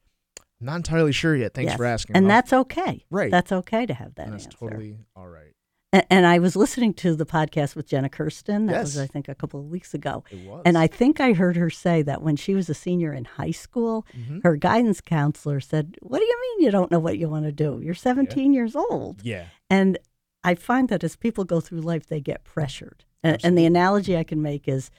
[0.61, 1.55] Not entirely sure yet.
[1.55, 1.77] Thanks Yes.
[1.77, 2.17] for asking.
[2.17, 3.05] And I'll- that's okay.
[3.11, 3.31] Right.
[3.31, 4.59] That's okay to have that and that's answer.
[4.59, 5.55] totally all right.
[5.93, 8.67] And, and I was listening to the podcast with Jenna Kirsten.
[8.67, 9.03] That was, Yes.
[9.03, 10.23] I think, a couple of weeks ago.
[10.31, 10.63] It was.
[10.65, 13.51] And I think I heard her say that when she was a senior in high
[13.51, 14.43] school, Mhm.
[14.45, 17.53] her guidance counselor said, What do you mean you don't know what you want to
[17.53, 17.81] do?
[17.83, 19.23] You're 17 years old.
[19.25, 19.47] Yeah.
[19.69, 19.99] And
[20.45, 23.05] I find that as people go through life, they get pressured.
[23.25, 24.91] And, and the analogy I can make is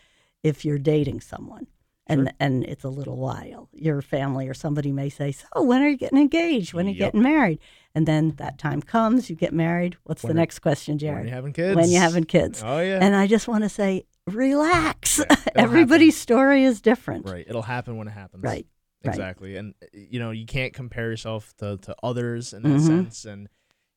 [0.43, 1.67] if you're dating someone
[2.11, 2.33] and, Sure.
[2.39, 5.97] and it's a little while, your family or somebody may say, So, when are you
[5.97, 6.73] getting engaged?
[6.73, 7.07] When are you Yep.
[7.13, 7.59] getting married?
[7.95, 9.97] And then that time comes, you get married.
[10.03, 11.17] What's When the are- next question, Jared?
[11.19, 11.75] When you having kids?
[11.75, 12.61] When you having kids.
[12.63, 12.99] Oh yeah.
[13.01, 15.19] And I just want to say, relax.
[15.19, 17.25] Yeah, Everybody's story is different.
[17.25, 17.45] right.
[17.47, 18.43] It'll happen when it happens.
[18.43, 18.65] Right.
[19.05, 19.13] right.
[19.13, 19.55] Exactly.
[19.57, 22.87] And uh, you know, you can't compare yourself to, to others in that Mhm.
[22.87, 23.25] sense.
[23.25, 23.47] And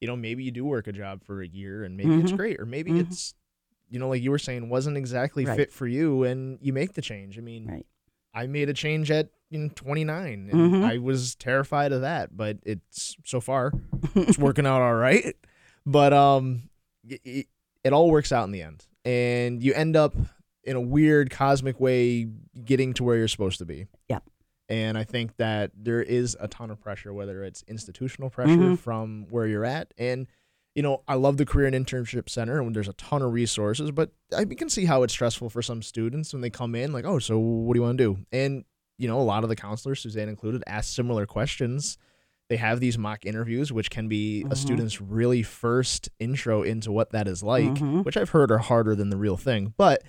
[0.00, 2.37] you know, maybe you do work a job for a year and maybe it's Mhm.
[2.37, 2.61] great.
[2.61, 3.00] Or maybe Mhm.
[3.00, 3.35] it's
[3.90, 5.57] you know, like you were saying, wasn't exactly Right.
[5.57, 7.38] fit for you and you make the change.
[7.38, 7.87] I mean, Right.
[8.34, 10.82] I made a change at know, 29 and Mhm.
[10.84, 13.72] I was terrified of that, but it's so far
[14.16, 15.36] it's working out all right.
[15.86, 16.70] But um,
[17.06, 17.46] it,
[17.84, 20.14] it, all works out in the end, and you end up
[20.64, 22.26] in a weird cosmic way
[22.64, 23.86] getting to where you're supposed to be.
[24.08, 24.20] Yeah.
[24.70, 28.78] And I think that there is a ton of pressure, whether it's institutional pressure Mhm.
[28.78, 30.26] from where you're at, and
[30.74, 33.90] you know, I love the Career and Internship Center, and there's a ton of resources,
[33.92, 37.04] but I can see how it's stressful for some students when they come in, like,
[37.04, 38.18] oh, so what do you want to do?
[38.32, 38.64] And
[38.96, 41.98] you know, a lot of the counselors, Suzanne included, ask similar questions.
[42.48, 44.56] They have these mock interviews, which can be a Mhm.
[44.56, 48.04] student's really first intro into what that is like, Mhm.
[48.04, 50.04] which I've heard are harder than the real thing, but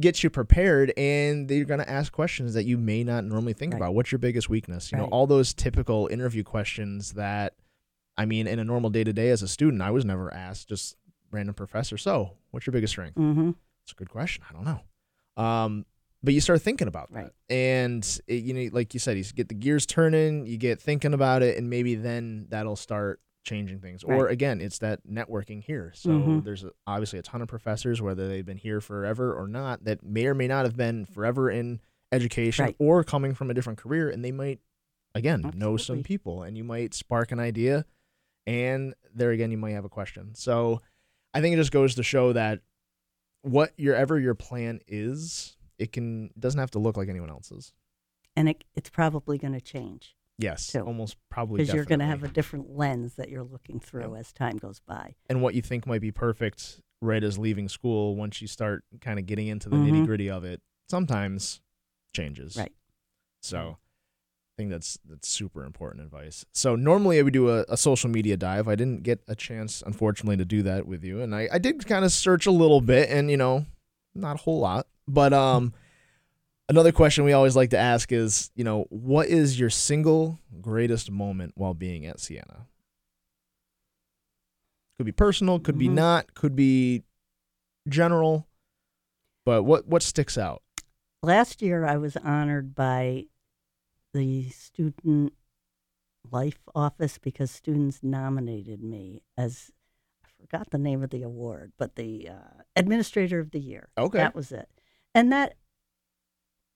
[0.00, 3.74] gets you prepared and they're going to ask questions that you may not normally think
[3.74, 3.80] Right.
[3.80, 3.94] about.
[3.94, 4.90] What's your biggest weakness?
[4.90, 7.54] You know, all those typical interview questions that,
[8.18, 10.68] I mean, in a normal day to day as a student, I was never asked,
[10.68, 10.96] just
[11.30, 11.96] random professor.
[11.96, 13.16] So, what's your biggest strength?
[13.16, 13.52] hmm
[13.84, 14.42] It's a good question.
[14.50, 14.80] I don't know.
[15.42, 15.86] Um,
[16.22, 17.26] but you start thinking about Right.
[17.48, 20.80] that, and it, you know, like you said, you get the gears turning, you get
[20.80, 24.02] thinking about it, and maybe then that'll start changing things.
[24.02, 25.92] Or again, it's that networking here.
[25.94, 26.44] So Mhm.
[26.44, 30.26] there's obviously a ton of professors, whether they've been here forever or not, that may
[30.26, 32.76] or may not have been forever in education Right.
[32.80, 34.58] or coming from a different career, and they might
[35.14, 37.86] again know some people, and you might spark an idea,
[38.48, 40.34] and there again, you might have a question.
[40.34, 40.80] So
[41.34, 42.60] I think it just goes to show that
[43.42, 47.72] what your ever your plan is, it can doesn't have to look like anyone else's.
[48.34, 50.80] And it, it's probably going to change Yes, Too.
[50.80, 54.32] almost probably because you're going to have a different lens that you're looking through as
[54.32, 55.16] time goes by.
[55.28, 59.18] and what you think might be perfect right as leaving school once you start kind
[59.18, 59.90] of getting into the Mhm.
[59.90, 61.60] nitty gritty of it sometimes
[62.14, 62.72] changes Right.
[63.42, 63.78] so
[64.58, 66.44] think that's that's super important advice.
[66.52, 68.66] So normally i would do a, a social media dive.
[68.66, 71.22] I didn't get a chance unfortunately to do that with you.
[71.22, 73.66] And i, I did kind of search a little bit and you know
[74.16, 74.88] not a whole lot.
[75.06, 75.72] But um
[76.68, 81.08] another question we always like to ask is you know what is your single greatest
[81.10, 82.66] moment while being at Siena?
[84.98, 85.94] Could be personal could be Mhm.
[85.94, 87.04] not could be
[87.88, 88.48] general
[89.46, 90.62] but what what sticks out?
[91.22, 93.24] Last year, I was honored by
[94.12, 95.32] the Student
[96.30, 99.70] Life Office because students nominated me as
[100.24, 103.88] I forgot the name of the award, but the uh, Administrator of the Year.
[103.96, 104.18] Okay.
[104.18, 104.68] That was it.
[105.14, 105.54] And that,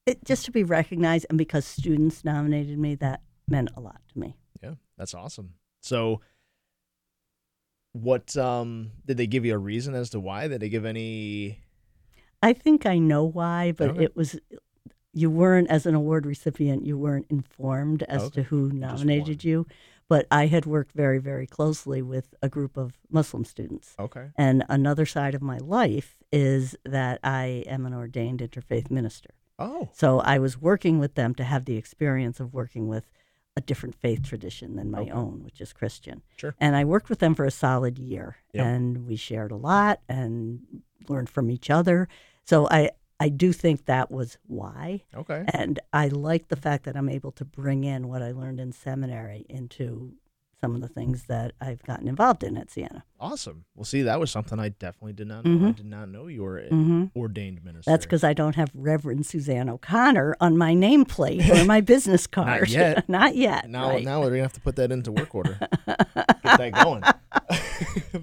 [0.06, 4.18] it, just to be recognized, and because students nominated me, that meant a lot to
[4.18, 4.36] me.
[4.62, 5.54] Yeah, that's awesome.
[5.80, 6.20] So,
[7.92, 10.48] what um did they give you a reason as to why?
[10.48, 11.60] Did they give any?
[12.42, 14.04] I think I know why, but Okay.
[14.04, 14.38] it was
[15.12, 18.34] you weren't as an award recipient, you weren't informed as Okay.
[18.34, 19.66] to who nominated you.
[20.08, 23.94] But I had worked very, very closely with a group of Muslim students.
[23.98, 24.30] Okay.
[24.36, 29.30] And another side of my life is that I am an ordained interfaith minister.
[29.58, 33.10] Oh, So I was working with them to have the experience of working with
[33.56, 35.10] a different faith tradition than my Okay.
[35.10, 36.22] own, which is Christian.
[36.36, 36.54] Sure.
[36.58, 38.66] And I worked with them for a solid year, Yep.
[38.66, 40.60] and we shared a lot and
[41.08, 42.08] learned from each other.
[42.44, 42.90] So I
[43.22, 45.44] I do think that was why, okay.
[45.52, 48.72] and I like the fact that I'm able to bring in what I learned in
[48.72, 50.14] seminary into
[50.60, 53.02] some of the things that I've gotten involved in at Siena.
[53.18, 53.64] Awesome.
[53.74, 55.50] Well, see, that was something I definitely did not know.
[55.66, 55.76] I Mhm.
[55.76, 57.90] did not know you were an hmm ordained minister.
[57.90, 62.60] That's because I don't have Reverend Suzanne O'Connor on my nameplate or my business card.
[62.60, 63.08] not yet.
[63.08, 63.68] Not yet.
[63.68, 64.04] now right.
[64.04, 65.58] now we're gonna have to put that into work order.
[65.86, 67.02] Get that going.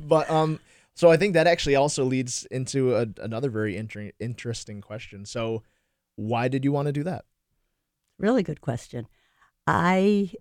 [0.07, 0.59] but um,
[0.99, 5.25] so I think that actually also leads into a, another very inter- interesting question.
[5.25, 5.63] So,
[6.17, 7.23] why did you want to do that?
[8.17, 9.07] Really good question.
[9.65, 10.31] I,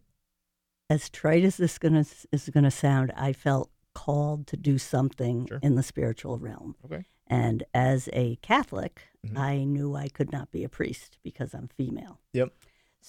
[0.91, 5.61] as trite as this gonna is gonna sound, I felt called to do something Sure.
[5.63, 6.75] in the spiritual realm.
[6.85, 7.05] Okay.
[7.29, 9.39] And as a Catholic, Mhm.
[9.39, 12.21] I knew I could not be a priest because I'm female.
[12.33, 12.53] Yep.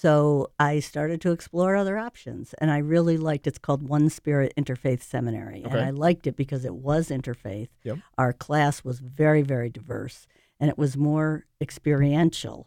[0.00, 3.46] So I started to explore other options, and I really liked.
[3.46, 7.68] It's called One Spirit Interfaith Seminary, and I liked it because it was interfaith.
[7.84, 7.98] Yep.
[8.16, 10.26] Our class was very, very diverse,
[10.58, 12.66] and it was more experiential.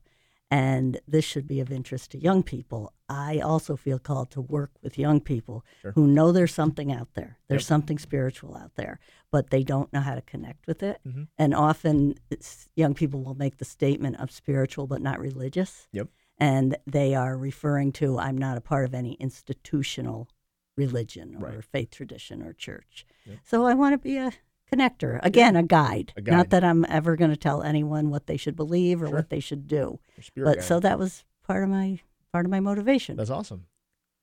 [0.52, 2.94] And this should be of interest to young people.
[3.10, 5.94] I also feel called to work with young people Sure.
[5.94, 7.40] who know there's something out there.
[7.48, 7.68] There's Yep.
[7.68, 9.00] something spiritual out there,
[9.32, 11.02] but they don't know how to connect with it.
[11.04, 11.30] Mhm.
[11.40, 15.88] And often it's, young people will make the statement of spiritual but not religious.
[15.92, 16.10] Yep.
[16.40, 20.28] And they are referring to, I'm not a part of any institutional
[20.76, 21.64] religion or Right.
[21.64, 23.06] faith tradition or church.
[23.26, 23.38] Yep.
[23.44, 24.32] So I want to be a
[24.72, 25.20] connector.
[25.24, 26.14] Again, a guide.
[26.18, 26.32] A guide.
[26.36, 29.16] Not that I'm ever going to tell anyone what they should believe or Sure.
[29.18, 30.00] what they should do.
[30.36, 30.64] But guide.
[30.64, 32.00] so that was part of my
[32.32, 33.16] part of my motivation.
[33.16, 33.68] That's awesome.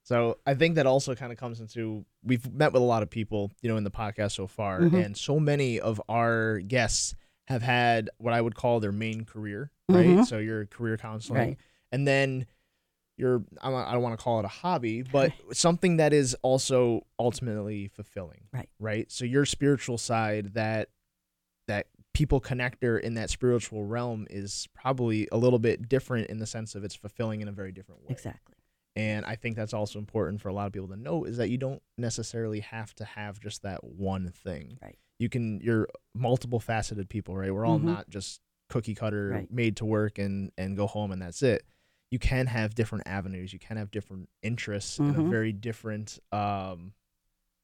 [0.03, 3.11] So I think that also kind of comes into we've met with a lot of
[3.11, 5.05] people, you know, in the podcast so far, Mhm.
[5.05, 7.15] and so many of our guests
[7.47, 10.07] have had what I would call their main career, right?
[10.07, 10.27] Mhm.
[10.27, 11.59] So your career counseling, Right.
[11.93, 12.47] And then
[13.17, 17.89] your I don't want to call it a hobby, but something that is also ultimately
[17.89, 18.69] fulfilling, Right.
[18.79, 19.11] Right.
[19.13, 20.89] So your spiritual side that
[21.69, 26.47] that people connector in that spiritual realm is probably a little bit different in the
[26.47, 28.09] sense of it's fulfilling in a very different way.
[28.11, 28.57] Exactly.
[28.97, 31.49] And I think that's also important for a lot of people to know is that
[31.49, 34.79] you don't necessarily have to have just that one thing.
[34.83, 34.99] Right.
[35.21, 37.55] You can you're multiple faceted people, right?
[37.55, 37.85] We're all Mhm.
[37.85, 39.51] not just cookie cutter Right.
[39.53, 41.63] made to work and and go home and that's it.
[42.11, 43.53] You can have different avenues.
[43.53, 45.31] You can have different interests and a Mhm.
[45.31, 46.93] very different um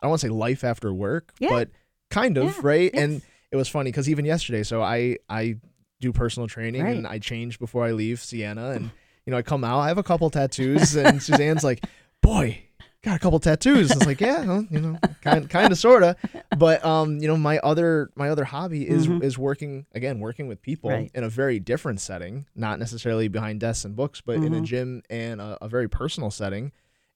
[0.00, 1.48] I don't want to say life after work, Yeah.
[1.48, 1.70] but
[2.10, 2.60] kind of, Yeah.
[2.62, 2.90] right?
[2.94, 5.56] And it was funny cuz even yesterday so I I
[6.00, 6.96] do personal training Right.
[6.96, 8.90] and I change before I leave Siena and
[9.24, 11.84] you know, I come out, I have a couple tattoos, and Suzanne's like,
[12.22, 12.62] "Boy,
[13.06, 16.16] got a couple tattoos." It's like, "Yeah, well, you know, kind, kind of, sorta."
[16.58, 19.22] But um, you know, my other my other hobby is Mhm.
[19.22, 21.10] is working again, working with people Right.
[21.14, 24.64] in a very different setting, not necessarily behind desks and books, but in a Mhm.
[24.64, 26.72] gym and a, a very personal setting,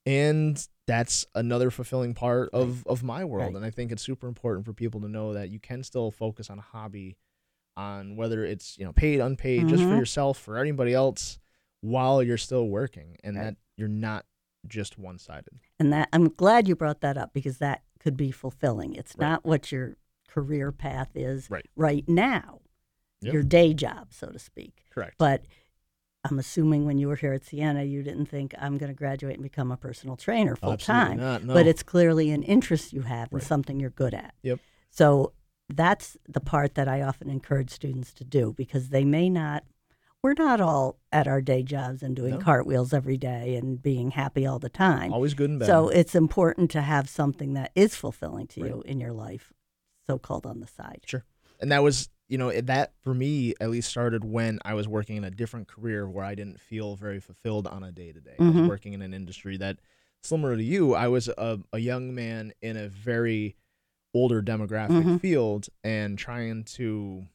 [0.06, 3.48] and that's another fulfilling part of of my world.
[3.52, 3.56] Right.
[3.56, 6.50] And I think it's super important for people to know that you can still focus
[6.50, 7.16] on a hobby,
[7.76, 9.98] on whether it's you know paid, unpaid, just for Mhm.
[9.98, 11.38] yourself, for anybody else
[11.82, 13.44] while you're still working and Right.
[13.44, 14.26] that you're not
[14.66, 18.94] just one-sided And that I'm glad you brought that up because that could be fulfilling.
[18.94, 19.28] It's Right.
[19.30, 19.96] not what your
[20.28, 22.06] career path is Right.
[22.06, 22.60] now,
[23.22, 23.32] Yep.
[23.34, 24.84] your day job, so to speak.
[24.90, 25.44] correct But
[26.22, 29.34] I'm assuming when you were here at Siena, you didn't think I'm going to graduate
[29.36, 31.16] and become a personal trainer full Absolutely time.
[31.18, 31.54] not, no.
[31.54, 33.42] But it's clearly an interest you have and Right.
[33.48, 34.34] something you're good at.
[34.42, 34.60] Yep.
[34.90, 35.32] So
[35.70, 39.64] that's the part that I often encourage students to do because they may not.
[40.22, 42.38] We're not all at our day jobs and doing No.
[42.40, 45.12] cartwheels every day and being happy all the time.
[45.12, 48.70] always good and bad So it's important to have something that is fulfilling to Right.
[48.70, 49.52] you in your life,
[50.06, 51.02] so called on the side.
[51.06, 51.24] Sure.
[51.58, 55.16] and that was you know that for me at least started when i was working
[55.16, 58.34] in a different career where i didn't feel very fulfilled on a day to day
[58.38, 58.68] i was Mhm.
[58.68, 59.78] working in an industry that
[60.22, 63.56] similar to you i was a, a young man in a very
[64.14, 65.20] older demographic Mhm.
[65.20, 67.26] field and trying to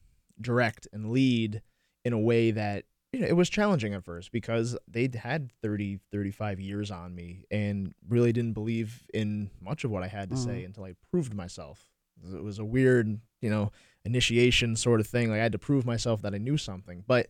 [0.41, 1.61] direct and lead
[2.05, 5.99] in a way that you know it was challenging at first because they'd had 30
[6.11, 10.37] 35 years on me and really didn't believe in much of what i had to
[10.37, 10.65] say Mhm.
[10.67, 11.91] until i proved myself.
[12.33, 13.71] It was a weird you know
[14.05, 15.29] initiation sort of thing.
[15.29, 17.27] Like i had to prove myself that i knew something but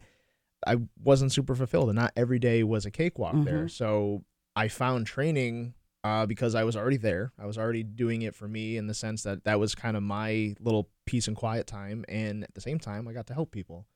[0.68, 3.66] i wasn't super fulfilled and not every day was a cakewalk there.
[3.66, 3.72] Mhm.
[3.72, 4.24] so
[4.56, 7.32] i found training uh, because i was already there.
[7.40, 10.04] I was already doing it for me in the sense that that was kind of
[10.04, 12.06] my little peace and quiet time.
[12.08, 13.88] And at the same time i got to help people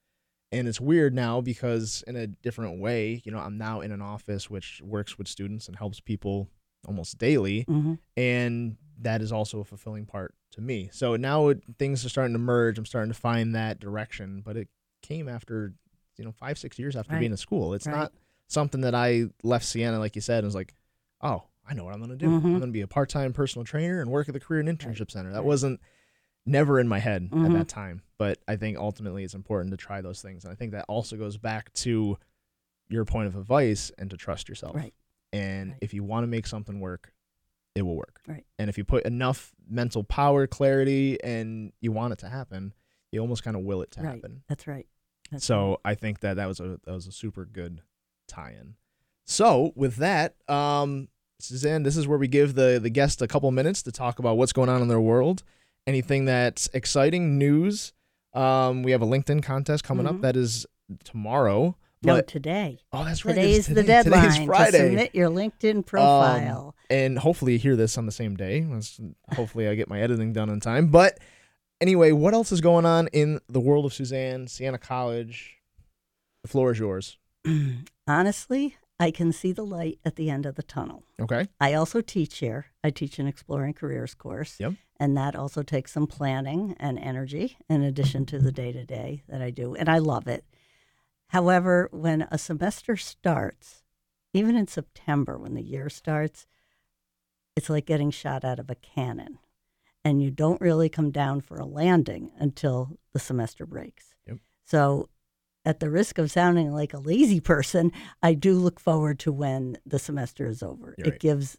[0.51, 4.01] and it's weird now because in a different way you know i'm now in an
[4.01, 6.49] office which works with students and helps people
[6.87, 10.89] almost daily hmm and that is also a fulfilling part to me.
[10.91, 12.77] So now it, things are starting to merge.
[12.77, 14.67] I'm starting to find that direction, but it
[15.01, 15.73] came after
[16.17, 17.19] you know five six years after Right.
[17.19, 17.73] being in school.
[17.73, 17.95] It's Right.
[17.95, 18.13] not
[18.47, 20.73] something that I left Siena like you said and was like,
[21.21, 22.25] oh, I know what I'm gonna do.
[22.27, 22.59] I'm Mhm.
[22.59, 25.31] gonna be a part time personal trainer and work at the career and internship center.
[25.31, 25.45] That Right.
[25.45, 25.79] wasn't
[26.45, 27.53] never in my head at Mhm.
[27.53, 28.01] that time.
[28.19, 31.15] But I think ultimately it's important to try those things, and I think that also
[31.17, 32.17] goes back to
[32.89, 34.75] your point of advice and to trust yourself.
[34.75, 34.93] Right.
[35.33, 35.77] And Right.
[35.81, 37.13] if you want to make something work,
[37.75, 38.19] it will work.
[38.27, 38.45] Right.
[38.59, 42.73] And if you put enough mental power, clarity, and you want it to happen,
[43.11, 44.15] you almost kind of will it to Right.
[44.15, 44.43] happen.
[44.49, 44.87] That's right.
[45.31, 45.77] That's So right.
[45.85, 47.81] I think that that was a that was a super good
[48.27, 48.75] tie-in.
[49.25, 51.07] So with that, um,
[51.39, 54.35] Suzanne, this is where we give the the guest a couple minutes to talk about
[54.37, 55.43] what's going on in their world,
[55.87, 57.93] anything that's exciting, news.
[58.33, 60.21] Um, we have a LinkedIn contest coming up Mhm.
[60.21, 60.65] that is
[61.03, 61.75] tomorrow.
[62.01, 62.79] no, But today.
[62.93, 63.33] oh, that's right.
[63.35, 63.87] Today's it's the today.
[63.87, 64.71] deadline Today's Friday.
[64.71, 66.73] to submit your LinkedIn profile.
[66.89, 68.65] and hopefully you hear this on the same day.
[69.35, 70.87] Hopefully I get my editing done in time.
[70.87, 71.19] But
[71.81, 75.57] anyway, what else is going on in the world of Suzanne, Siena College?
[76.43, 77.17] The floor is yours.
[78.07, 81.03] Honestly, I can see the light at the end of the tunnel.
[81.19, 81.47] Okay.
[81.59, 82.67] I also teach here.
[82.83, 84.55] I teach an exploring careers course.
[84.59, 84.73] Yep.
[84.99, 89.23] And that also takes some planning and energy in addition to the day to day
[89.29, 89.73] that I do.
[89.75, 90.43] And I love it.
[91.27, 93.83] However, when a semester starts,
[94.33, 96.47] even in September when the year starts,
[97.55, 99.39] it's like getting shot out of a cannon.
[100.03, 104.15] And you don't really come down for a landing until the semester breaks.
[104.27, 104.37] Yep.
[104.65, 105.09] So,
[105.65, 107.91] at the risk of sounding like a lazy person,
[108.23, 110.95] I do look forward to when the semester is over.
[110.97, 111.19] You're it right.
[111.19, 111.57] gives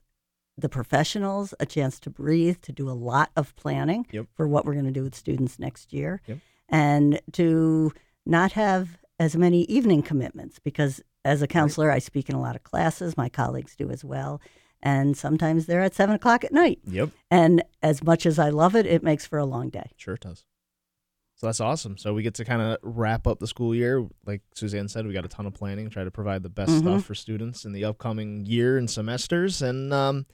[0.61, 4.27] the professionals a chance to breathe, to do a lot of planning Yep.
[4.35, 6.39] for what we're going to do with students next year, Yep.
[6.69, 7.93] and to
[8.27, 12.57] not have as many evening commitments because as a counselor, I speak in a lot
[12.57, 13.17] of classes.
[13.17, 14.41] My colleagues do as well.
[14.83, 16.79] And sometimes they're at seven o'clock at night.
[16.87, 17.11] Yep.
[17.31, 19.91] And as much as I love it, it makes for a long day.
[19.97, 20.47] Sure it does.
[21.37, 21.99] So that's awesome.
[21.99, 24.07] So we get to kind of wrap up the school year.
[24.27, 26.81] Like Suzanne said, we got a ton of planning, try to provide the best Mhm.
[26.81, 29.61] stuff for students in the upcoming year and semesters.
[29.61, 30.25] And um,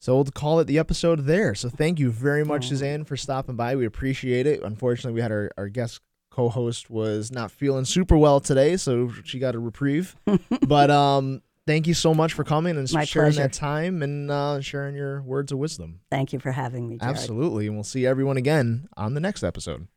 [0.00, 1.54] so we'll call it the episode there.
[1.54, 2.68] So thank you very much, Aw.
[2.68, 3.76] Suzanne, for stopping by.
[3.76, 4.62] We appreciate it.
[4.62, 9.38] Unfortunately, we had our, our guest co-host was not feeling super well today, so she
[9.38, 10.16] got a reprieve.
[10.66, 13.42] but um, thank you so much for coming and My sharing pleasure.
[13.42, 16.00] that time and uh, sharing your words of wisdom.
[16.10, 17.16] Thank you for having me, Jared.
[17.16, 17.66] Absolutely.
[17.66, 19.88] And we'll see everyone again on the next episode.